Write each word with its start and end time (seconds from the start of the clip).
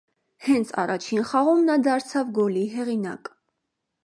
Հենց 0.45 0.71
առաջին 0.83 1.27
խաղում 1.33 1.61
նա 1.67 1.75
դարձավ 1.89 2.33
գոլի 2.39 2.65
հեղինակ։ 2.73 3.33